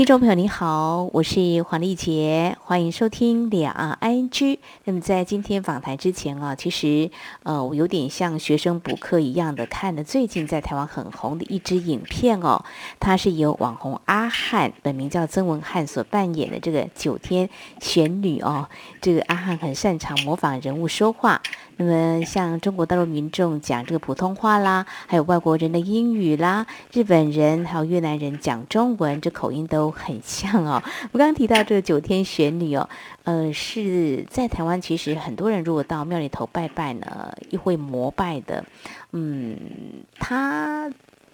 [0.00, 4.58] 听众朋友，你好，我是黄丽杰，欢迎收听两岸 ING。
[4.84, 7.10] 那么在今天访谈之前啊，其实
[7.42, 12.64] 呃，我有点像学生补课一样的看了最近在台湾很红的一支影片哦，
[12.98, 17.50] 它是由网红阿汉，本名叫曾文汉所扮演的这个九天
[17.82, 18.70] 玄女哦。
[19.02, 21.42] 这个阿汉很擅长模仿人物说话。
[21.82, 30.82] 那么，像中国大陆民众讲这个普通话啦，还有外国人的英语啦，日本人还有越南人讲中文，这口音都很像哦。
[31.12, 32.86] 我刚刚提到这个九天玄女哦，
[33.24, 38.62] 呃，是在台湾，其实很多人如果到庙里头拜拜呢，又会膜拜的，
[39.12, 39.56] 嗯，
[40.18, 40.90] 他。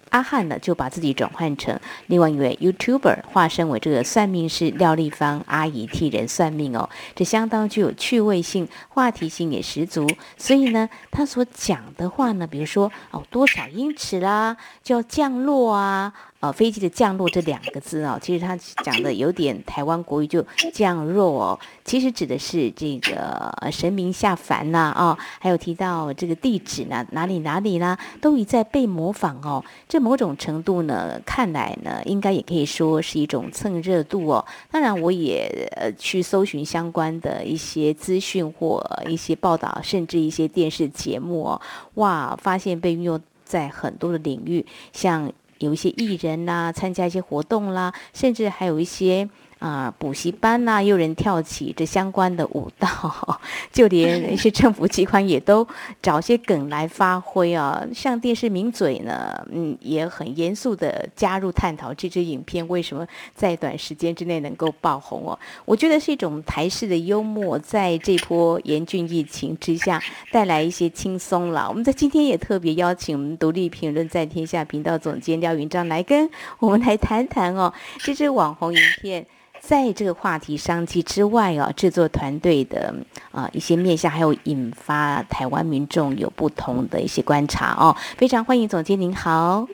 [0.09, 10.07] 阿汉呢，就把自己转换成另外一位 YouTuber，化身为这个算命师廖丽芳阿姨替人算命哦，这相当具有趣味性，话题性也十足。
[10.37, 16.13] 所以呢，他所讲的话呢，比如说哦，多少英尺啦，就要降落啊。
[16.39, 29.65] 呃，飞机的降落这两个字啊，其实他讲的有点台湾国语，就降落哦，其实指的是这个神明下凡呐啊，还有提到这个地址呢，哪里哪里啦，都一再被模仿哦。
[29.89, 34.45] 这某种程度呢，看来呢，应该也可以说是一种蹭热度哦。
[34.69, 38.79] 当然，我也呃去搜寻相关的一些资讯或
[39.09, 41.61] 一些报道，甚至一些电视节目哦，
[41.95, 44.63] 哇，发现被运用在很多的领域，
[44.93, 45.33] 像。
[45.59, 49.29] 有一些艺人呐、参加一些活动啦，甚至还有一些。
[49.59, 52.87] 啊，补习班呐、又有人跳起这相关的舞蹈，
[53.73, 55.67] 就连一些政府机关也都
[56.01, 57.83] 找些梗来发挥啊。
[57.93, 65.37] 像电视名嘴呢，嗯，也很严肃的加入探讨这支影片为什么在短时间之内能够爆红哦。
[65.65, 69.99] 我觉得是一种台式的幽默，在这波严峻疫情之下
[70.31, 71.67] 带来一些轻松了。
[71.67, 76.29] 我们在今天也特别邀请我们独立评论在天下频道总监廖云章来跟
[76.59, 79.25] 我们来谈谈哦，这支网红影片。
[79.67, 82.95] 在这个话题商机之外啊，制作团队的
[83.33, 87.93] 啊一些面向，还有引发台湾民众有不同的一些观察哦。
[88.15, 89.67] 非常欢迎总监，您好。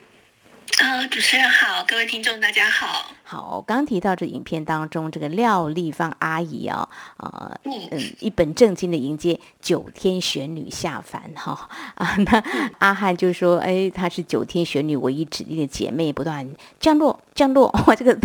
[0.80, 3.04] 啊，主持人好，各位听众大家好。
[3.22, 6.88] 好，刚提到这影片当中，这个廖丽芳阿姨啊，
[7.18, 11.58] 呃，嗯，一本正经的迎接九天玄女下凡哈、哦、
[12.04, 12.42] 啊，那
[12.78, 16.48] 阿汉就说，哎，她是九天玄女唯一指定的姐妹，不断
[16.80, 18.18] 降落降落，哇，这个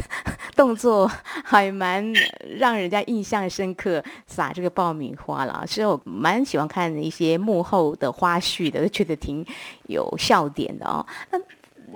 [0.59, 1.09] 动作
[1.45, 2.13] 还蛮
[2.57, 9.45] 让人家印象深刻，撒这个爆米花了，所以我蛮喜欢看一些幕后的花絮的， 觉得挺
[9.87, 11.05] 有笑点的哦。
[11.31, 11.39] 那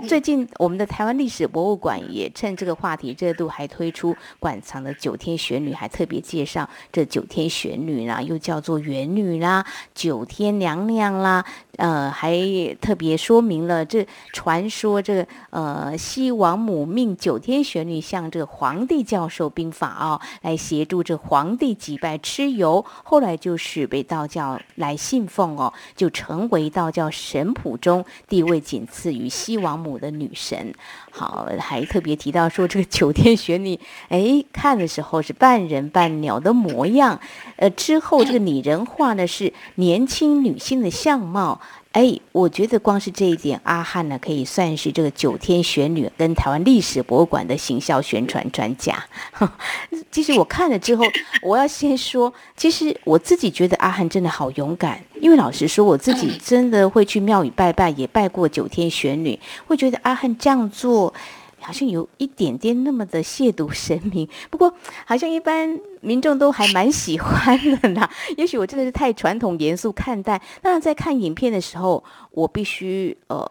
[0.08, 9.64] 最近，我们的台湾历史博物馆也趁这个话题热度，还推出馆藏的九天玄女，还特别介绍这九天玄女啦，又叫做元女啦、
[9.94, 11.46] 九天娘娘啦，
[11.78, 12.38] 呃，还
[12.80, 30.74] 特别说明了这传说这呃西王母命九天玄女向这皇帝教授兵法、哦，来协助这皇帝击败蚩尤，后来就是被道教来信奉哦，就成为道教神谱中地位仅次于西王母的女神，
[31.16, 33.80] 好，还特别提到说这个九天玄女，
[34.10, 37.20] 哎，看的时候是半人半鸟的模样，
[37.58, 41.62] 呃，之后这个拟人化呢是年轻女性的相貌，
[41.94, 49.06] 哎，我觉得光是这一点，阿汉呢可以算是这个九天玄女跟台湾历史博物馆的行销宣传专家。
[50.10, 51.06] 其实我看了之后，
[51.44, 55.00] 我要先说，其实我自己觉得阿汉真的好勇敢。
[55.22, 61.14] 因为老实说，我自己真的会去庙宇拜拜，也拜过九天玄女，会觉得阿汉这样做
[61.64, 64.28] 好像有一点点那么的亵渎神明。
[64.52, 64.74] 不过，
[65.06, 68.10] 好像一般民众都还蛮喜欢的啦。
[68.38, 70.42] 也许我真的是太传统严肃看待。
[70.62, 73.44] 那在看影片的时候，我必须呃。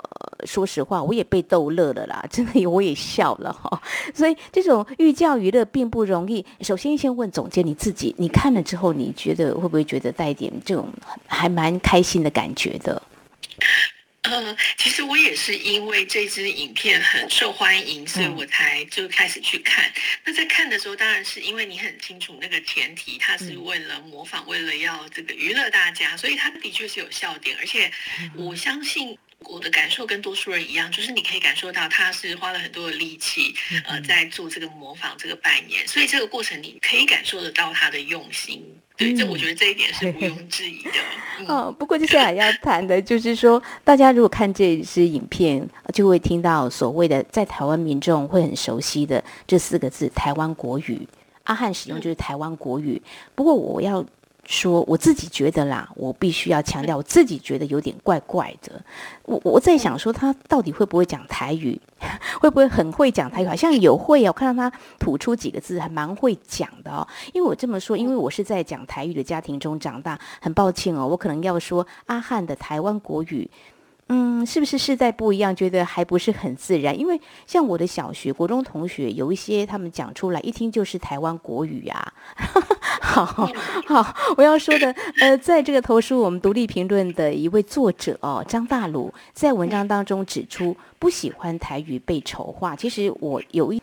[0.45, 3.81] 说实话，我也被逗乐了啦， 真的，我也笑了哈。
[4.13, 6.45] 所以这种寓教于乐并不容易。
[6.63, 10.89] 首先，先问总监你自己，你看了之后，你觉得会不会觉得带点这种
[11.29, 13.01] 还蛮开心的感觉的？
[14.33, 19.85] 呃， 其实我也是因为这支影片很受欢迎，所以我才就开始去看。
[19.91, 19.93] 嗯、
[20.25, 27.91] 那在看的时候，当然是因为你很清楚那个前提，它是为了模仿，嗯、为了要这个娱乐大家，所以它的确是有笑点，而且
[28.35, 29.19] 我相信。
[29.47, 33.53] 我的感受跟多数人一样，就是你可以感受到他是花了很多的力气，
[33.89, 38.65] 呃，在做这个模仿这个扮演，所以这个过程你可以感受得到他的用心。
[39.03, 40.91] 对，这我觉得这一点是毋庸 置疑的。
[41.41, 51.07] 嗯、哦，不过接下来要谈的就是说，大家如果看这支影片，就会听到所谓的在台湾民众会很熟悉的这四个字“台湾国语”。
[51.45, 53.03] 阿汉使用就是台湾国语。
[53.35, 54.05] 不过我要。
[54.45, 58.83] 说我自己觉得啦，我必须要强调，我自己觉得有点怪怪的。
[59.25, 61.81] 我我在想说，他到底会不会讲台语？
[62.41, 63.47] 会不会很会讲台语？
[63.47, 67.07] 好像有会哦，我看到他吐出几个字，还蛮会讲的哦。
[67.33, 73.49] 因为我这么说，因为我是在讲台语的家庭中长大，很抱歉哦，我可能要说阿汉的台湾国语。
[74.15, 76.99] 嗯，是不是世代不一样，觉得还不是很自然？
[76.99, 82.13] 因为像我的小学、国中同学，有一些他们讲出来，一听就是台湾国语呀、啊。
[83.01, 92.77] 好好，我要说的，呃，在这个投书我们独立评论的一位作者哦，张大鲁在文章当中指出，不喜欢台语被丑化。
[92.77, 93.81] 其实我有一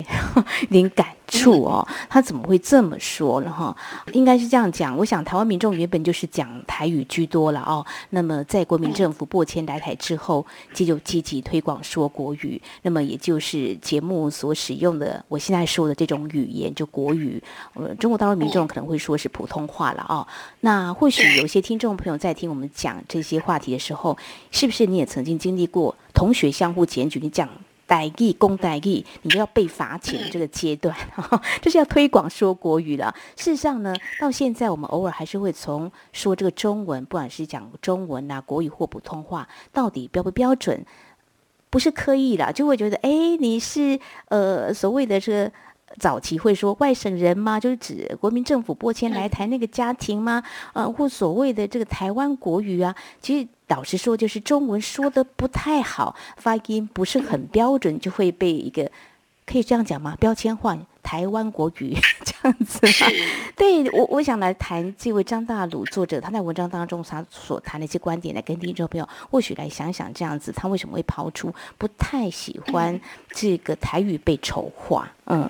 [0.70, 3.52] 点 感处哦，他怎么会这么说呢？
[3.52, 3.76] 哈，
[4.14, 4.98] 应该是这样讲。
[4.98, 7.86] 我想台湾民众原本就是讲台语居多了哦。
[8.10, 12.62] 那么在国民政府拨迁来台之后，这就积极推广说国语。
[12.82, 17.42] 那么也就是节目所使用的，我现在说的这种语言就国语。
[17.76, 20.28] 呃，中国大陆民众可能会说是普通话了哦。
[20.62, 24.18] 那或许有些听众朋友在听我们讲这些话题的时候，
[24.52, 27.20] 是不是你也曾经经历过同学相互检举？
[27.22, 27.48] 你讲。
[27.90, 30.96] 台语公代语，你就要被罚钱这个阶段，
[31.60, 33.12] 就是要推广说国语了。
[33.36, 40.86] 事实上呢，到现在我们偶尔还是会从说这个中文，不管是讲中文啊、国语或普通话，到底标不标准，
[41.72, 43.10] 不是刻意的，就会觉得，哎，
[43.40, 45.52] 你是呃所谓的这个
[45.98, 47.60] 早期会说外省人吗？
[47.60, 50.44] 就是指国民政府拨迁来台那个家庭吗？
[50.74, 53.48] 呃，或所谓的这个台湾国语啊，其实。
[53.70, 58.92] 老实说，就是中文说的不太好，发音不是很标准，就会被一个
[59.46, 60.16] 可以这样讲吗？
[60.20, 60.78] 标签化
[61.10, 63.12] 台湾国语 这样子吗？
[63.58, 73.02] 对，我，我想来谈这位张大鲁作者，他在文章当中他所谈的一些观点，来跟听众朋友或许来想想这样子，他为什么会抛出不太喜欢
[73.32, 75.12] 这个台语被丑化？
[75.26, 75.50] 嗯。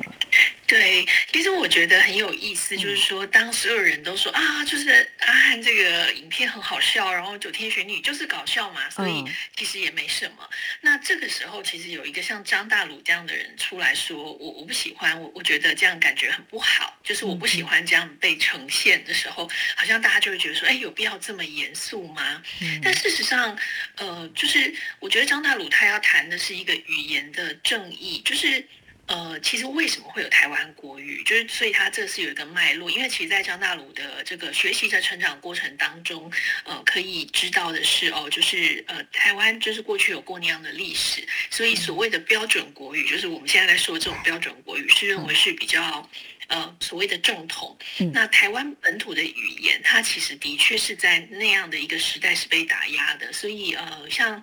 [0.66, 9.26] 对，其实我觉得很有意思，就是说，当所有人都说啊，就是阿汉这个影片很好笑，然后九天玄女就是搞笑嘛，所以
[9.58, 10.48] 其实也没什么。
[10.82, 22.40] 那这个时候，其实有一个像张大鲁这样的人出来说，我我不喜欢，我我觉得这样感觉很不好，就是我不喜欢这样被呈现的时候，好像大家就会觉得说，哎，有必要这么严肃吗？
[22.84, 23.58] 但事实上，
[23.96, 28.64] 呃，就是我觉得张大鲁他要谈的是一个语言的正义，就是。
[29.10, 31.24] 呃，其实为什么会有台湾国语？
[31.24, 36.32] 就是所以它这是有一个脉络，因为其实，在张大鲁的这个学习在成长过程当中，
[36.64, 46.08] 呃，可以知道的是哦，就是呃，台湾就是过去有过那样的历史，所以所谓的标准国语，就是我们现在在说这种标准国语，是认为是比较。
[46.50, 47.78] 呃，所谓的正统，
[48.12, 54.42] 那台湾本土的语言，它其实的确是在那样的一个时代是被打压的，所以呃，像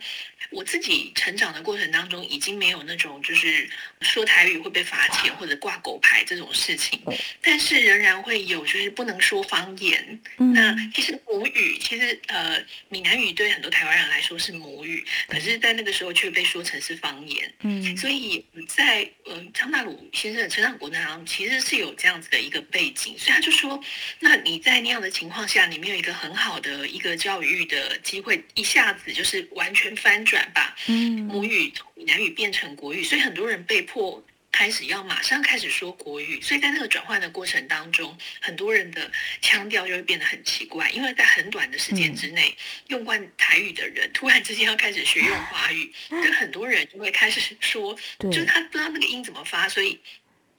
[0.51, 3.69] 我自己成长的过程当中，已经没有那种就是
[4.03, 7.01] 说台语会被罚钱或者挂狗牌这种事情，
[7.43, 10.21] 但是仍然会有就是不能说方言。
[10.37, 17.53] 那其实母语，其实呃，闽南语对很多台湾人来说是母语，可是在那个时候却被说成是方言。
[17.63, 21.96] 嗯，所以在呃张大鲁先生的成长过程当中，其实是有。
[21.97, 23.83] 这样子的一个背景，所以他就说
[24.21, 39.11] ：“那你在那样的情况下，你没有一个很好的一个教育的机会，一下子就是完全翻转吧，嗯，母语从闽南语变成国语，所以很多人被迫开始要马上开始说国语，所以在那个转换的过程当中，很多人的
[39.41, 49.99] 腔调就会变得很奇怪，因为在很短的时间之内，嗯、用惯台语的人突然之间要开始学用华语，跟很多人就会开始说，就是他不知道那个音怎么发，所以。”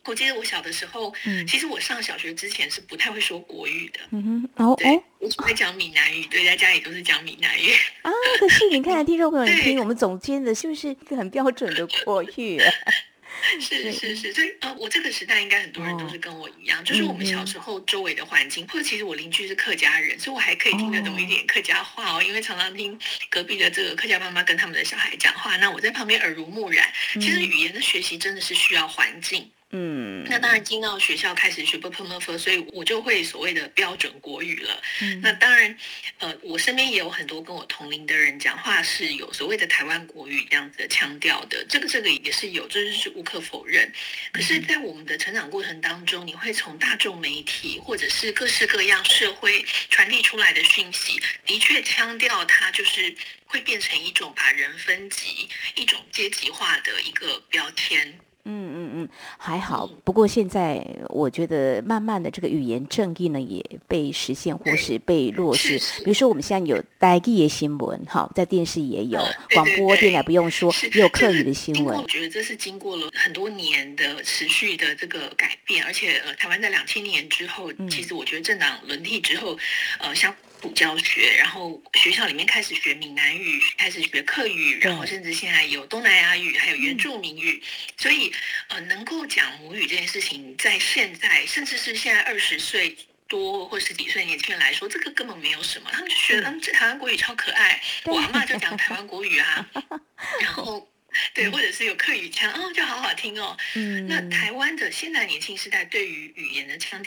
[0.07, 7.71] 我记得我小的时候，嗯，其实我上小学之前是不太会说国语的，嗯哼，哦，对，我只会讲闽南语，对，在家里都是讲闽南语
[8.01, 8.11] 啊。
[8.39, 12.59] 可是你看， 听众朋友，你听我们总监的，是不是一个很标准的国语？
[13.61, 22.97] 是是是，所以呃，我这个时代应该很多人都是跟我一样，就是我们小时候周围的环境，或者其实我邻居是客家人，所以我还可以听得懂一点客家话哦，因为常常听
[23.29, 26.87] 隔壁的这个客家妈妈跟他们的小孩讲话，那我在旁边耳濡目染。
[27.13, 29.47] 其实语言的学习真的是需要环境。
[29.71, 34.81] 嗯，那当然，进到学校开始学普通话，所以我就会所谓的标准国语了。
[35.01, 35.77] 嗯，那当然，
[36.19, 43.91] 呃，我身边也有很多跟我同龄的人讲话是有所谓的台湾国语这样子的腔调的，这个这个也是有，这是无可否认。
[44.31, 53.13] 可是，在我们的成长过程当中，你会从大众媒体或者是各式各样社会传递出来的讯息，的确腔调它就是
[53.45, 58.17] 会变成一种把人分级、一种阶级化的一个标签。
[58.45, 58.76] 嗯。
[59.37, 59.89] 还好。
[60.03, 65.77] 不过现在我觉得，慢慢的这个语言正义呢也被实现或是被落实。
[66.03, 69.19] 比如说，我们现在有台语的新闻，哈，在电视也有，
[69.53, 71.97] 广播电台不用说，也有客语的新闻。
[71.97, 79.57] 我觉得这是经过了很多年的持续的这个改变，而且呃，台湾在两千年之后，其实我觉得政党轮替之后，
[79.99, 80.33] 呃，像。
[80.59, 87.61] 补教学，然后学校里面开始学闽南语，开始学客语，然后甚至现在有东南亚语，还有原住民语。
[87.97, 88.31] 所以，
[88.69, 92.95] 呃，能够讲母语这件事情，在现在，甚至是现在二十岁
[93.27, 95.89] 多或十几岁年轻人来说，这个根本没有什么。
[95.91, 99.69] 他们就觉得，嗯，这台湾国语超可爱，我阿妈就讲台湾国语啊。
[100.41, 100.91] 然后，
[101.33, 103.55] 对，或者是有客语腔，哦，就好好听哦。
[103.75, 104.07] 嗯。
[104.07, 107.03] 那台湾的现在年轻时代对于语言的腔。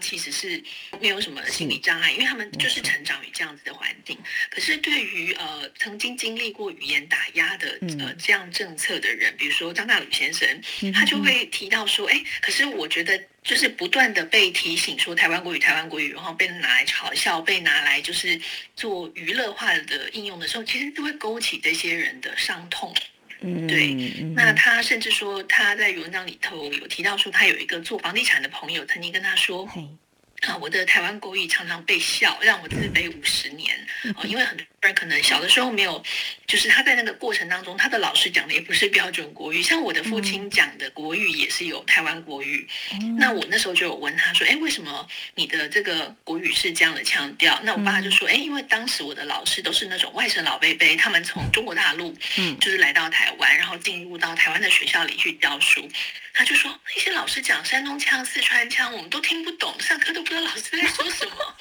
[0.00, 0.62] 其实是
[1.00, 4.18] 没有什么心理障碍，因为他们就是成长于这样子的环境。
[4.50, 10.48] 可是对于呃曾经经历过语言打压的呃这样政策的人，比如说张大宇先生，
[10.92, 18.40] 他就会提到说，哎，可是我觉得就是不断的被提醒说台湾国语，台湾国语，然后被拿来嘲笑，被拿来就是
[18.76, 22.94] 做娱乐化的应用的时候，其实都会勾起这些人的伤痛。
[23.42, 23.94] 嗯，对。
[24.34, 29.68] 那他甚至说，他在文章里头有提到说，他有一个做房地产的朋友，曾经跟他说。
[30.42, 33.78] 啊，我的台湾国语常常被笑，让我自卑五十年。
[34.16, 36.02] 哦，因为很多人可能小的时候没有，
[36.48, 39.62] 就是他在那个过程当中，他的老师讲的也不是标准国语。
[39.62, 42.66] 像我的父亲讲的国语也是有台湾国语。
[43.16, 45.06] 那我那时候就有问他说：“哎，为什么
[45.36, 55.88] 你的这个国语是这样的腔调？”那我爸就说：“哎，因为当时我的老师都是那种外省老伯伯，他们从中国大陆，嗯，就是来到台湾，然后进入到台湾的学校里去教书。”
[56.34, 61.56] 他就说那些老师讲山东腔、四川腔，我们都听不懂，上课都不知道老师在说什么。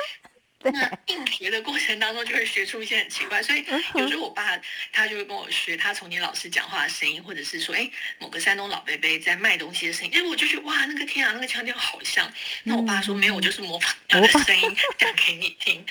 [0.63, 3.41] 那硬学的过程当中，就会学出一些很奇怪。
[3.41, 4.55] 所以有时候我爸
[4.93, 10.11] 他就会跟我学他从你老师讲话的声音，或者是说哎某个山东老伯伯在卖东西的声音。
[10.13, 12.31] 哎，我就觉得哇，那个天啊，那个腔调好像。
[12.63, 15.83] 那我爸说没有，我就是模仿他的声音讲给你听。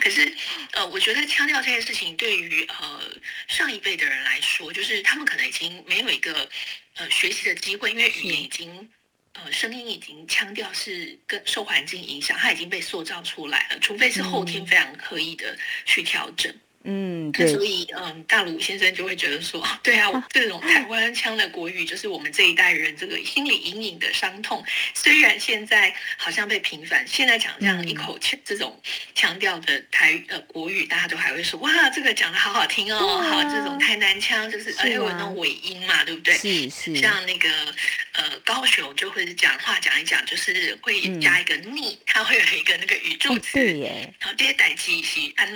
[0.00, 0.34] 可是
[0.72, 3.00] 呃，我觉得腔调这件事情对于呃
[3.46, 6.48] 上一辈的人来说，就是他们可能已经没有一个。
[6.98, 8.90] 呃，学习的机会，因为语言已经，
[9.44, 16.50] 呃，声音已经腔调是跟受环境影响，它已经被塑造出来了，除非是后天非常刻意的去调整。
[16.50, 16.56] 嗯，
[17.32, 24.64] 对，所以嗯，大鲁先生就会觉得说，对啊，这种台湾腔的国语就是我们这一代人这个心理阴影的伤痛。
[24.94, 28.80] 虽然现在好像被平反，现在讲这样一口腔这种
[29.14, 36.34] 腔调的台呃国语，大家都还会说哇，这个讲的好好听哦，好，这种台南腔就是而且有那种尾音嘛，对不对？
[36.34, 36.96] 是是。
[36.96, 37.48] 像那个
[38.12, 43.54] 呃高雄就会讲话讲一讲，就是会加一个腻，它会有一个那个语助词。
[43.54, 44.14] 对耶。
[44.20, 45.48] 然后这些代际是安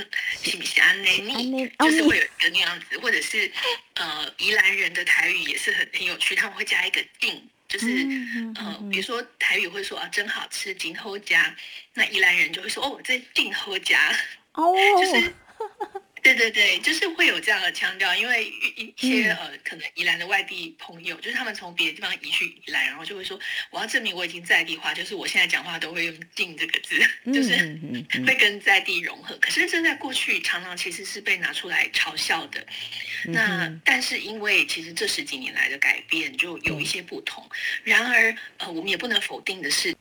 [0.43, 1.09] 是不是安呢？
[1.21, 3.50] 你就是会有一个那样子，或者是
[3.95, 7.87] 呃，宜兰人的台语也是很很有趣，他们会加一个“定”，就是
[8.57, 11.55] 呃，比如说台语会说啊，真好吃，今后家，
[11.95, 14.15] 那宜兰人就会说哦，这定后家，
[14.53, 15.35] 哦， 就是。
[16.23, 18.45] 对对对，就是会有这样的腔调，因为
[18.77, 23.39] 一些呃，可能宜兰的外地朋友，就是他们从别的地方移去宜兰，然后就会说，
[23.71, 26.99] 我要证明我已经在地化，就是我现在讲话都会用“定”这个字，
[27.33, 27.79] 就是
[28.27, 29.37] 会跟在地融合。
[29.41, 32.65] 可是这在过去常常其实是被拿出来嘲笑的。
[33.25, 37.49] 那但是因为其实这十几年来的改变，就有一些不同。
[37.83, 39.97] 然而呃，我们也不能否定的是。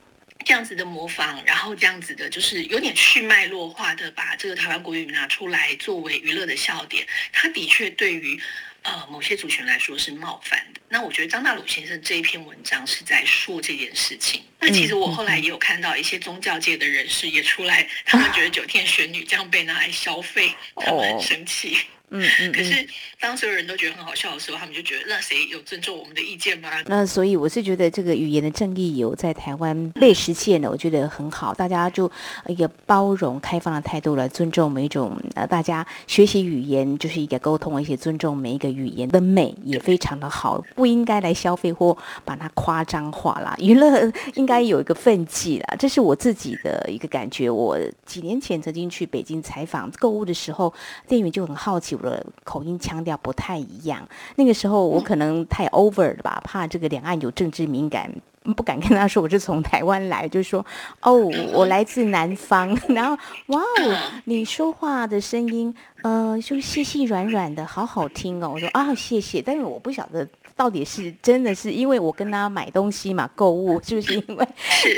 [0.46, 8.40] 这样子的模仿，然后这样子的，就是有点去脉络化的把这个台湾国语拿出来作为娱乐的笑点，他的确对于
[8.84, 10.80] 呃某些族群来说是冒犯的。
[10.88, 14.42] 那我觉得张大鲁先生这一篇文章是在说这件事情。
[14.60, 21.78] 那其实我后来也有看到一些宗教界的人士也出来，他们觉得九天玄女这样被拿来消费， 他们很生气。
[22.12, 22.88] 嗯嗯，可是
[23.22, 26.70] 当所有人都觉得很好笑的时候，他们就觉得那谁有尊重我们的意见吗？
[26.88, 31.54] 那所以我是觉得这个语言的正义有在台湾被实现了，我觉得很好。
[31.54, 32.12] 大家就
[32.48, 41.96] 一个包容、开放的态度来尊重每一种呃，大家学习语言就是一个沟通，而且尊重每一个语言的美也非常的好，不应该来消费或
[42.26, 43.56] 把它夸张化啦。
[43.60, 47.50] 娱乐 应该有一个分际啦，这是我自己的一个感觉。
[47.50, 50.74] 我几年前曾经去北京采访购物的时候，
[51.08, 52.02] 店员就很好奇我。
[52.02, 58.10] 的口音腔调要不太一样，那个时候我可能太 over 了吧，怕这个两岸有政治敏感，
[58.56, 60.66] 不敢跟他说我是从台湾来，就说
[61.02, 61.14] 哦，
[61.54, 62.78] 我来自南方。
[62.88, 65.74] 然后哇哦，你说话的声音，
[66.04, 68.52] 呃，就细细软软的，好好听哦。
[68.54, 70.28] 我说啊，谢谢，但是我不晓得。
[70.60, 74.46] 到底是真的是因为我跟他买东西嘛，购物是不是因为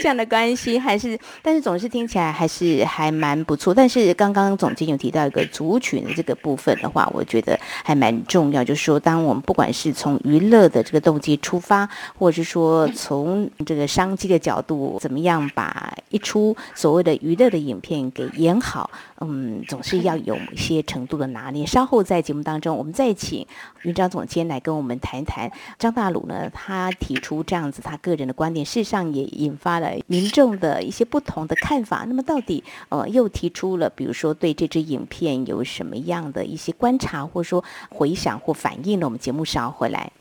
[0.01, 1.15] 这样的关系，还是？
[1.43, 3.71] 但是总是听起来还是还蛮不错。
[3.71, 8.63] 但是刚刚总监有提到一个族群的这个部分的话，我觉得还蛮重要。
[8.63, 11.87] 就是说，当我们不管是从娱乐的这个动机出发，
[12.17, 18.89] 或者是说从这个商机的角度，怎么样把一出所谓的娱乐的影片给演好，
[19.19, 21.67] 嗯，总是要有一些程度的拿捏。
[21.67, 23.45] 稍后在节目当中，我们再请
[23.83, 25.50] 云章总监来跟我们谈一谈。
[25.77, 32.05] 张大鲁呢，他提出这样子他个人的观点，事实上也引发了民众的一些不同的看法。
[32.07, 39.05] 那么到底呃，又提出了比如说对这支影片有什么样的一些观察，或者说回想或反应呢？
[39.05, 40.11] 我们节目稍后回来。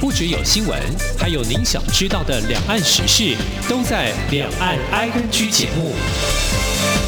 [0.00, 0.80] 不只有新闻，
[1.18, 3.36] 还有您想知道的两岸时事，
[3.68, 7.07] 都在《两岸 ING》节目。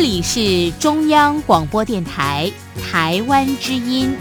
[0.00, 2.50] 这里是中央广播电台
[2.82, 4.16] 台湾之音。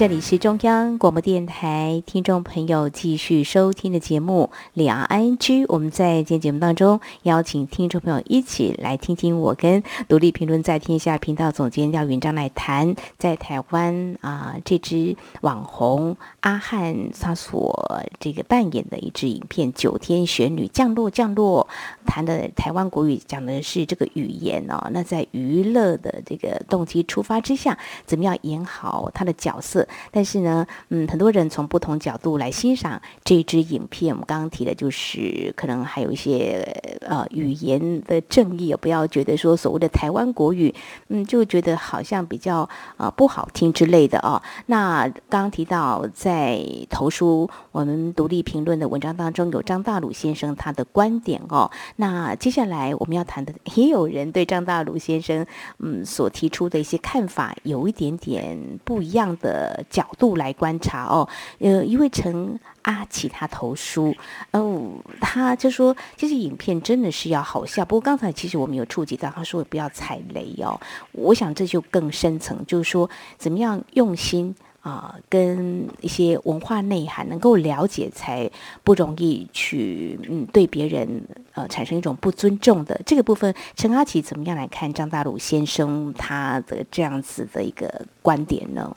[0.00, 5.66] 这里是中央广播电台，听众朋友继续收听的节目《两岸居》。
[5.68, 21.68] 我们在今天节目当中邀请听众朋友一起来听听我跟独立评论在天下频道总监廖云章来谈在台湾啊、这支网红阿汉他所这个扮演的一支影片《九天玄女降落降落》，
[22.08, 24.88] 谈的台湾国语讲的是这个语言哦。
[24.92, 27.76] 那在娱乐的这个动机出发之下，
[28.06, 29.86] 怎么样演好他的角色？
[30.10, 34.12] 但是呢，嗯，很多人从不同角度来欣赏这支影片。
[34.12, 36.62] 我们刚刚提的就是，可能还有一些
[37.00, 40.74] 呃语言的正义，不要觉得说所谓的台湾国语，
[41.08, 44.40] 嗯，就觉得好像比较呃不好听之类的哦。
[44.66, 51.70] 那刚刚提到在投书我们独立评论的文章当中，有张大鲁先生他的观点哦。
[51.96, 55.44] 那接下来我们要谈的， 也有人对张大鲁先生
[55.78, 59.79] 嗯所提出的一些看法有一点点不一样的。
[59.88, 64.14] 角度来观察哦，呃，一位陈阿奇他投书，
[64.52, 67.84] 哦，他就说，其实影片真的是要好笑。
[67.84, 70.80] 不过刚才其实我们有触及到，他说不要踩雷哦。
[71.12, 78.50] 我想这就更深层，就是说怎么样用心啊、跟一些文化内涵能够了解，才
[78.82, 83.54] 不容易去嗯对别人呃产生一种不尊重的这个部分。
[83.76, 88.96] 陈阿奇怎么样来看张大鲁先生他的这样子的一个观点呢？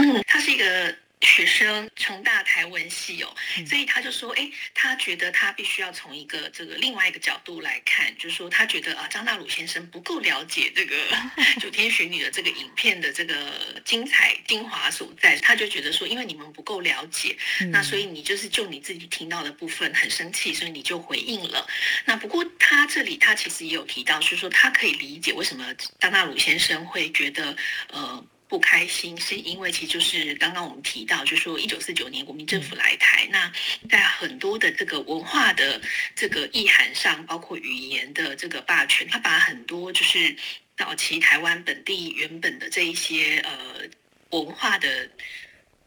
[0.00, 3.28] 嗯，他是一个学生，成大台文系哦，
[3.66, 10.96] 所以他就说，哎，他觉得他必须要从一个这个另外一个角度来看，就是说他觉得啊，张大鲁先生不够了解这个
[11.60, 13.52] 《九天玄女》的这个影片的这个
[13.84, 17.36] 精彩精华所在，他就觉得说，因为你们不够了解，
[17.70, 21.66] 那所以你就是就你自己听到的部分很生气，所以你就回应了。
[22.06, 27.54] 那不过他这里他其实也有提到，就是说他可以理解为什么张大鲁先生会觉得
[27.88, 28.24] 呃。
[28.50, 33.50] 不开心是因为其实就是刚刚我们提到，就是说一九四九年国民政府来台，那
[33.88, 35.80] 在很多的这个文化的
[36.16, 40.34] 这个意涵上，包括语言的这个霸权，他把很多就是
[40.76, 43.88] 早期台湾本地原本的这一些呃
[44.30, 45.08] 文化的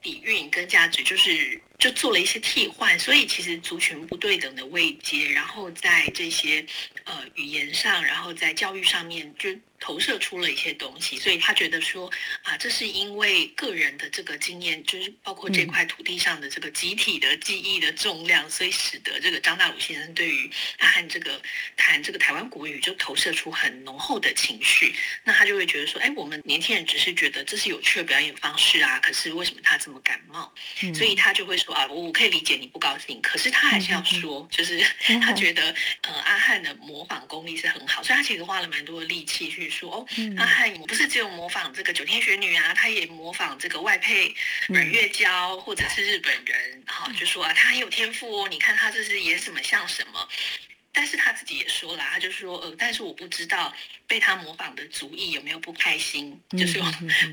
[0.02, 6.66] 底蕴跟价值，就是就做了一些替换，所以其实族群不对等的位阶，然后在这些
[7.06, 9.50] 呃语言上，然后在教育上面就。
[9.80, 12.10] 投射出了一些东西，所以他觉得说
[12.44, 21.42] 啊，这是因为个人的这个经验，就是包括这块土地上的这个集体的记忆的重量，所以使得这个张大鲁先生对于阿汉这个
[21.76, 24.96] 谈这个台湾国语就投射出很浓厚的情绪。
[25.26, 30.50] 那他就会觉得说，哎，我们年轻人只是觉得这是有趣的表演方式啊，可是为什么他这么感冒？
[30.96, 34.82] 所以他就会说说啊，我可以理解你不高兴，可是他还是要说，嗯、就是
[35.20, 44.36] 他觉得呃阿汉的模仿功力是很好，所以他其实花了蛮多的力气去说哦，嗯、阿翰不是只有模仿这个九天玄女啊，他也模仿这个外配
[44.68, 50.28] 阮月娇或者是日本人，然后、就说啊他很有天赋哦，你看他这是演什么像什么。
[50.96, 53.74] 但是他自己也说了，他就说，呃，但是我不知道
[54.06, 56.80] 被他模仿的族裔有没有不开心，嗯、就是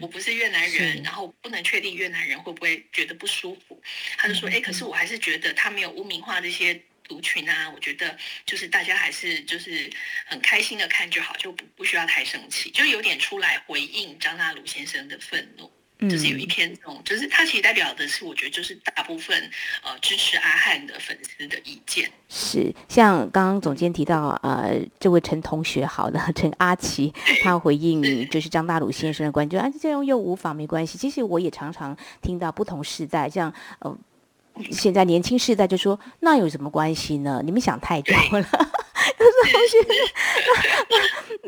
[0.00, 3.78] 我不是越南人，然后不能确定越南人会不会觉得不舒服。
[4.16, 9.90] 他就说，哎、嗯，可是我还是觉得他没有污名化这些族群啊，我觉得就是大家还是就是
[10.26, 15.68] 很开心的看就好，就不不需要太生气，就有点出来回应张大鲁先生的愤怒。
[16.08, 19.50] 就是有一篇这种，就是他其实代表的是，我觉得就是大部分
[19.82, 22.10] 呃支持阿汉的粉丝的意见。
[22.30, 30.96] 是，像刚刚总监提到，呃，这位陈同学，好的，陈阿奇，他回应就是张大鲁先生的观点，就啊，这样又无妨，没关系。
[30.96, 33.94] 其实我也常常听到不同时代，像呃，
[34.70, 37.40] 现在年轻世代就说，那有什么关系呢？
[37.44, 38.46] 你们想太多了。
[39.18, 39.78] 就是同学，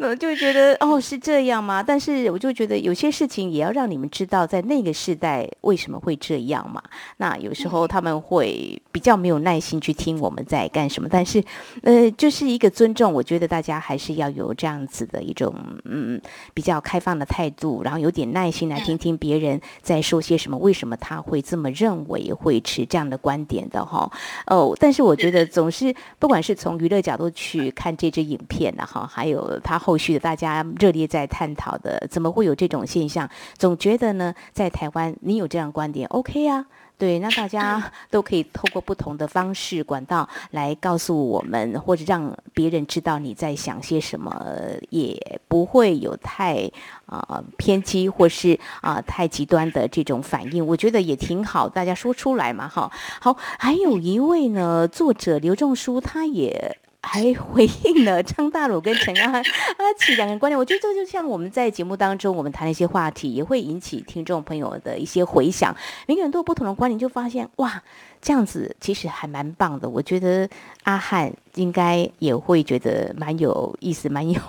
[0.03, 1.83] 我就觉得哦，是这样吗？
[1.83, 6.83] 但是我就觉得有些事情也要让你们知道，在那个时代为什么会这样嘛。
[7.17, 11.43] 那有时候他们会比较没有耐心去听我们在干什么，但是
[11.83, 16.21] 呃，就是一个尊重，我觉得大家还是要有这样子的一种嗯
[16.55, 24.11] 比较开放的态度，然后有点耐心来听听别人在说些什么，为什么他会这么认为，会持这样的观点的哈。
[24.47, 27.73] 哦，但是我觉得总是不管是从娱乐角度去。
[27.75, 33.29] 看这支影片的，哈，还有他后后续的大家热烈在探讨的，怎么会有这种现象？
[33.59, 36.65] 总觉得呢，在台湾你有这样观点，OK 啊，
[36.97, 44.43] 对，那大家 都可以透过不同的方式管道来告诉我们，或者让别人知道你在想些什么，
[44.89, 46.71] 也不会有太
[47.05, 50.67] 啊、呃、偏激或是啊、呃、太极端的这种反应。
[50.67, 52.91] 我觉得也挺好，大家说出来嘛，哈。
[53.21, 56.79] 好，还有一位呢，作者刘仲书，他也。
[57.03, 65.77] 还回应了张大鲁跟陈阿阿奇两个人观点，我觉得这就像我们在节目当中，我们谈一些话题，也会引起听众朋友的一些回响。
[66.07, 67.83] 每个人都有不同的观点，就发现哇，
[68.21, 69.89] 这样子其实还蛮棒的。
[69.89, 70.49] 我觉得
[70.85, 74.41] 阿汉应该也会觉得蛮有意思，蛮有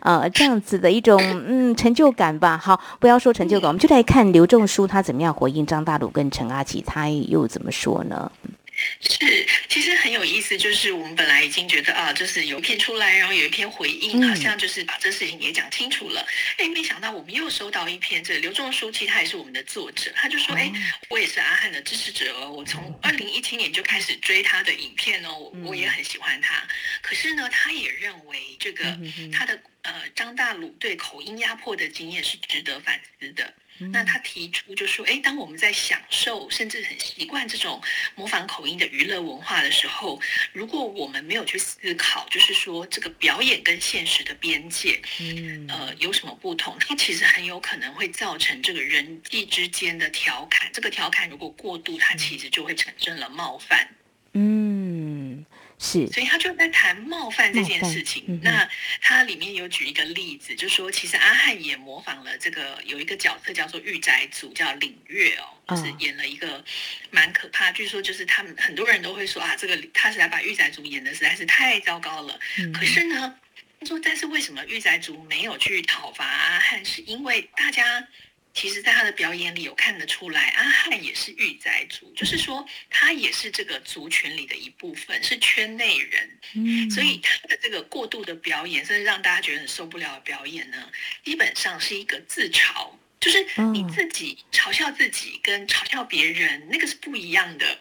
[0.00, 2.56] 呃这样子的一种嗯成就感吧。
[2.56, 8.32] 好，不要说成就感，我们就来看刘仲书他怎么样回应张大鲁跟陈阿奇，他又怎么说呢？
[9.00, 16.26] 是，其实很有意思，就是我们本来已经觉得啊，就是有一篇出来，然后有一篇回应，好像就是把这事情也讲清楚了。
[16.56, 20.70] 哎，没想到我们又收到一篇，这个刘仲书其实他也是我们的作者，他就说，哎，
[21.08, 26.62] 我也是阿汉的支持者哦，我从二零一七年就开始追他的影片哦，我也很喜欢他。
[27.02, 28.84] 可是呢，他也认为这个
[29.32, 33.52] 他的呃张大鲁对口音压迫的经验是值得反思的。
[33.92, 37.80] 那他提出就说，哎，当我们在享受甚至很习惯这种
[38.14, 40.20] 模仿口音的娱乐文化的时候，
[40.52, 46.76] 如果我们没有去思考，就是说这个表演跟现实的边界，嗯，呃，有什么不同？
[46.80, 50.70] 它其实很有可能会造成这个人际之间的调侃。
[50.72, 53.88] 这个调侃如果过度，它其实就会产生了冒犯。
[54.34, 54.79] 嗯。
[55.82, 58.22] 是，所以他就在谈冒犯这件事情。
[58.28, 58.68] 嗯、那
[59.00, 66.62] 他里面有举一个例子，就是说其实阿汉也模仿了这个有一个角色叫做御宅族，叫领月哦，就是演了一个
[67.10, 67.72] 蛮可怕。
[67.72, 72.38] 据说就是他们很多人都会说啊，这个他实在把御宅族演的实在是太糟糕了。
[72.58, 73.34] 嗯、可是呢，
[73.80, 76.84] 他说但是为什么御宅族没有去讨伐阿汉？
[76.84, 78.06] 是因为大家。
[78.52, 86.38] 其实，在他的表演里有看得出来，阿汉也是御宅族，就是说他也是这个族群里的一部分，是圈内人。
[86.54, 90.90] 嗯，所以他的这个过度的表演，甚至让大家觉得很受不了的表演呢，
[91.24, 97.78] 基本上是一个自嘲，就是你自己嘲笑自己跟嘲笑别人，那个是不一样的。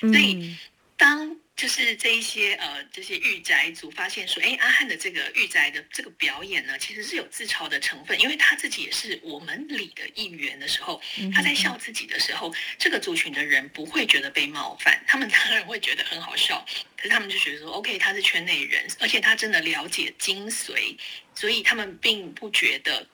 [0.00, 0.56] 所以
[0.96, 11.00] 当就是这一些呃，这些御宅族发现说，哎，阿汉的这个御宅的这个表演呢，其实是有自嘲的成分，因为他自己也是我们里的一员的时候，
[11.34, 16.62] 他在笑自己的时候，这个族群的人不会觉得被冒犯，他们当然会觉得很好笑，
[16.94, 20.94] 可是他们就觉得说，OK，他是圈内人，而且他真的了解精髓，
[21.34, 23.08] 所以他们并不觉得，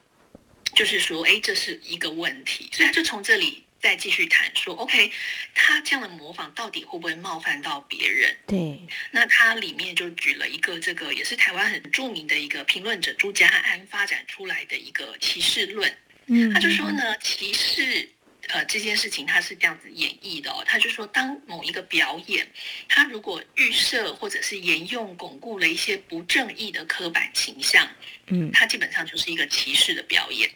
[0.74, 3.64] 就是说，哎，这是一个问题，所以他就从这里。
[3.82, 5.10] 再继续谈说，OK，
[5.56, 8.36] 他这样的模仿到底会不会冒犯到别人？
[8.46, 15.92] 对，那他里面就举了一个这个也是台湾很著名的一个评论者朱家安发展出来的一个歧视论。
[16.26, 18.08] 嗯，他就说呢，歧视
[18.50, 22.48] 呃这件事情他是这样子演绎的哦，他就说当某一个表演，
[22.88, 27.88] 他如果预设或者是沿用巩固了一些不正义的刻板形象，
[28.28, 30.48] 嗯，他基本上就是一个歧视的表演。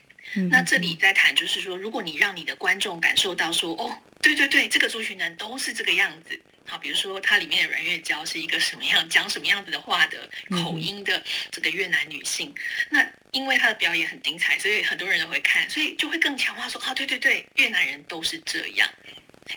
[0.51, 6.39] 那这里在谈，就是说，如果你让你的观众感受到说，哦，对对对，这个族群人都是这个样子。
[6.67, 12.53] 好，比如说它里面的阮月娇是一个什么样讲什么样子的话的口音的这个越南女性，
[12.91, 18.89] 那因为她的表演很精彩，所以很多人都会看，所以就会更强化说啊，对对对，越南人都是这样。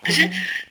[0.02, 0.28] 可是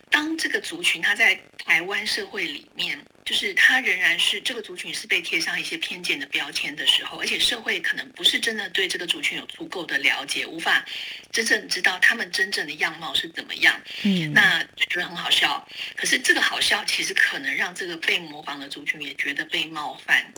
[0.10, 10.84] 当这个族群他在台湾社会里面，就是他仍然是这个族群是被贴上一些偏见的标签的时候，而且社会可能不是真的对这个族群有足够的了解，无法
[11.32, 13.79] 真正知道他们真正的样貌是怎么样。
[14.03, 15.67] 嗯，那就觉得很好笑。
[15.95, 20.34] 可是这个好笑其实可能让这个被模仿的族群也觉得被冒犯。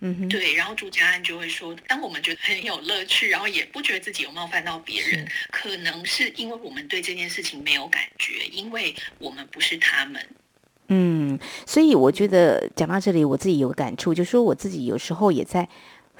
[0.00, 0.54] 嗯哼，对。
[0.54, 10.20] 然后朱家安就会说，当我们觉得很有乐趣，然后也不觉得自己有冒犯到别人，可能是因为我们对这件事情没有感觉，因为我们不是他们。
[10.92, 15.68] 嗯，所以我觉得讲到这里，我自己有感触，就说我自己有时候也在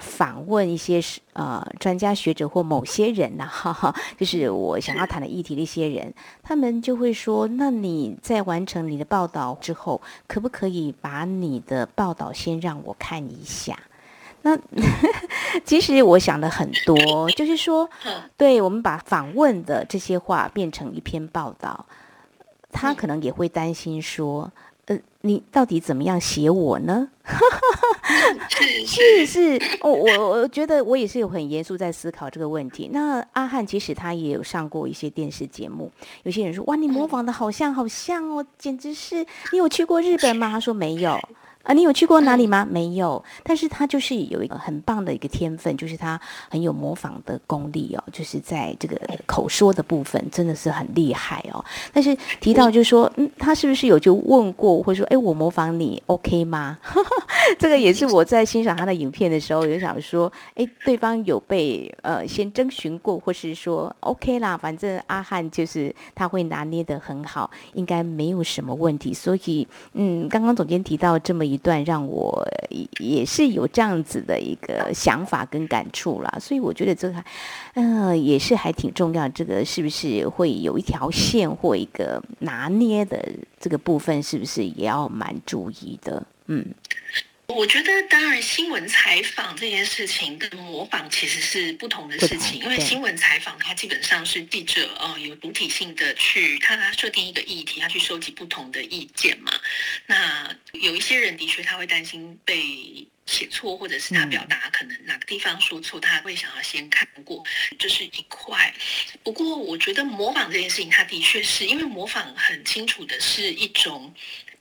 [0.01, 0.99] 访问一些
[1.33, 13.79] 呃专家学者或某些人呐、啊，哈哈，就是我想要谈的议题的一些人，他们就会说，那你在完成你的报道之后，可不可以把你的报道先让我看一下？
[14.41, 14.57] 那
[15.63, 17.89] 其实我想的很多，就是说，
[18.35, 21.85] 对我们把访问的这些话变成一篇报道。
[22.73, 24.49] 他可能也会担心说，
[24.91, 27.09] 呃，你到底怎么样写我呢？
[28.85, 32.89] 是是我我觉得我也是有很严肃在思考这个问题。
[32.91, 35.91] 那阿汉其实他也有上过一些电视节目，
[36.23, 39.25] 有些人说哇，你模仿的好像好像哦，简直是。
[39.51, 40.49] 你有去过日本吗？
[40.51, 41.17] 他说没有。
[41.63, 42.67] 啊，你有去过哪里吗？
[42.69, 46.19] 没有，但是他就是有一个很棒的一个天分，就是他
[46.49, 51.63] 很有模仿的功力哦，就是在这个口说的部分真的是很厉害哦。
[51.93, 56.79] 但是提到就说，嗯，他是不是有就问过，或者说，哎，我模仿你，OK 吗？
[57.59, 69.13] 这个也是我在欣赏他的影片的时候，有想说，哎，对方有被呃先征询过，或是说 OK 啦，反正阿汉就是他会拿捏得很好，应该没有什么问题。
[69.13, 71.50] 所以，嗯，刚刚总监提到这么。
[71.51, 72.47] 一段让我
[72.99, 77.23] 也是有这样子的一个想法跟感触啦，所以我觉得这个，
[77.73, 79.27] 呃，也是还挺重要。
[79.29, 83.21] 这个是不是会有一条线或一个拿捏的
[83.59, 86.25] 这个部分，是不是也要蛮注意的？
[86.45, 86.65] 嗯。
[87.55, 92.59] 我觉得，当然，新闻采访这件事情跟模仿其实是不同的事情。
[92.59, 99.51] 因为新闻采访，它基本上是记者呃有主体性的去他他设定一个议题，他去收集不同的意见嘛。
[100.07, 107.43] 那有一些人的确他会担心被写错，或者是他表达可能哪个地方说错，他会想要先看过，
[107.77, 108.73] 这是一块。
[109.23, 114.13] 不过，我觉得模仿这件事情，它的确是因为模仿很清楚的是一种。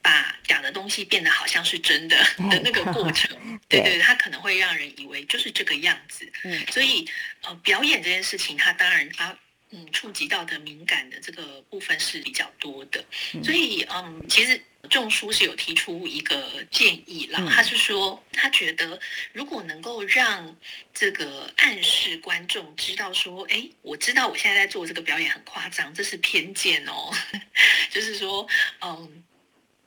[0.02, 2.16] 把假的东西变得好像是真的
[2.50, 6.30] 的那个过程，对 对，他可能会让人以为就是这个样子。
[6.44, 7.06] 嗯，所以
[7.42, 9.36] 呃，表演这件事情，它当然它
[9.70, 13.04] 嗯触及到的敏感的这个部分是比较多的。
[13.44, 18.98] 所以嗯，其实仲书是有提出一个建议啦，他是说他觉得
[19.32, 20.56] 如果能够让
[20.94, 27.12] 这个暗示观众知道说，哎，我知道我现在在做这个表演很夸张，这是偏见哦，
[27.92, 28.48] 就是说
[28.80, 29.22] 嗯。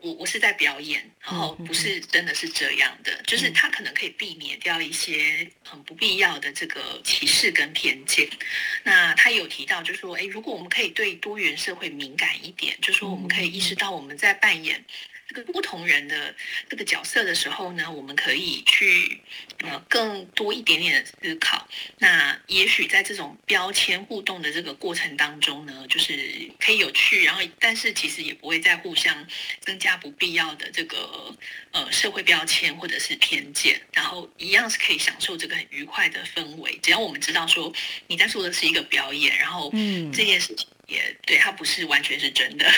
[0.04, 8.28] 我我是在表演，然后不是真的是这样的，嗯、就是他可能可以避免掉一些很不必要的这个歧视跟偏见。
[8.84, 14.84] 那他有提到，就是说，哎，如果我们可以对多元社会敏感一点，就是说我们可以意识到我们在扮演。
[15.28, 16.36] 这个不同人的
[16.70, 19.22] 这个角色的时候呢，我们可以去
[19.60, 21.68] 呃更多一点点的思考。
[21.98, 29.28] 那也许在这种标签互动的这个过程当中呢，就是可以有趣，然后但是其实也不会再互相
[29.62, 31.36] 增加不必要的这个
[31.72, 36.78] 呃社会标签或者是偏见，然后一样是可以享受这个很愉快的氛围。
[36.82, 37.74] 只要我们知道说
[38.08, 42.70] 你在做的是一个表演，然后嗯这件事情也对它不是完全是真的。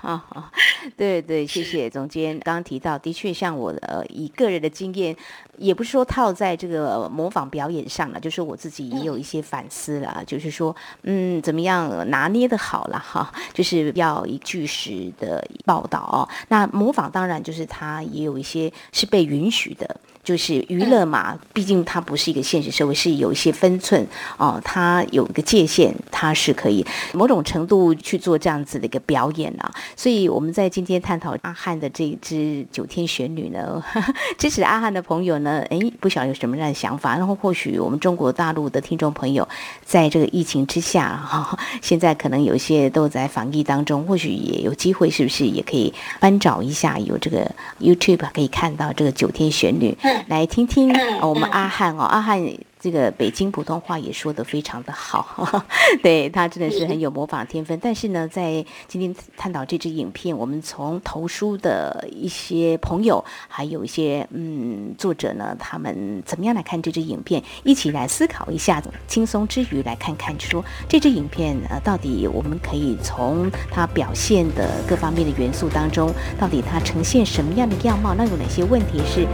[0.02, 0.50] 好好，
[0.96, 2.38] 对对，谢谢总监。
[2.40, 5.14] 刚刚提到，的确像我的呃，以个人的经验，
[5.58, 16.26] 也不是说套在这个模仿表演上了，就是我自己也有一些反思了，就是说，嗯，怎么样拿捏的好了哈，就是要以据实的报道哦。
[16.48, 20.00] 那模仿当然就是它也有一些是被允许的。
[20.22, 24.06] 就是娱乐嘛，毕竟它不是一个现实社会，是有一些分寸
[24.36, 29.72] 哦，它有一个界限，它是可以某种程度去做这样子的一个表演啊。
[29.96, 37.16] 所以我们在今天探讨阿汉的这一支九天玄女呢，呵 呵支持阿汉的朋友呢，哎，不晓得有什么样的想法。
[37.16, 39.48] 然后或许我们中国大陆的听众朋友，
[39.84, 49.96] 在这个疫情之下哈，现在可能有一些都在防疫当中，或许也有机会，是不是也可以翻找一下有这个 YouTube 可以看到这个九天玄女。
[50.28, 50.92] 来听听
[51.22, 52.40] 我们阿汉哦，阿翰。
[52.80, 55.54] 这个北京普通话也说得非常的好，
[56.02, 57.78] 对，他真的是很有模仿天分。
[57.82, 67.42] 但是呢，在今天探讨这支影片，我们从投书的一些朋友，还有一些嗯作者呢，他们怎么样来看这支影片？
[67.64, 78.14] 一起来思考一下，轻松之余来看看说这支影片呃，到底我们可以从它表现的各方面的元素当中，到底它呈现什么样的样貌？
[78.14, 79.26] 那有哪些问题是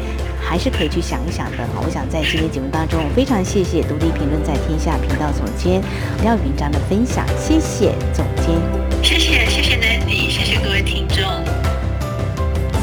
[0.42, 1.58] 还是可以去想一想的？
[1.84, 3.35] 我想在今天节目当中，我非常。
[3.42, 5.82] 谢谢独立评论在天下频道总监
[6.22, 8.54] 廖云章的分享，谢谢总监，
[9.02, 11.24] 谢谢谢谢 Nancy，谢谢各位听众。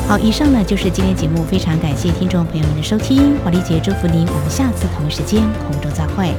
[0.07, 6.33] 好，以上呢就是今天节目，非常感谢听众朋友们的收听，华丽姐祝福您，我们下次同一时间空中再会。